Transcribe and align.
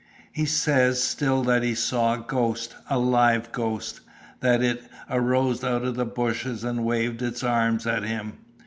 "He 0.31 0.45
says 0.45 0.99
still 1.03 1.43
that 1.43 1.61
he 1.61 1.75
saw 1.75 2.15
a 2.15 2.25
ghost 2.27 2.73
a 2.89 2.97
live 2.97 3.51
ghost. 3.51 4.01
That 4.39 4.63
it 4.63 4.81
arose 5.07 5.63
out 5.63 5.83
of 5.83 5.93
the 5.95 6.07
bushes 6.07 6.63
and 6.63 6.83
waved 6.83 7.21
its 7.21 7.43
arms 7.43 7.85
at 7.85 8.01
him. 8.01 8.39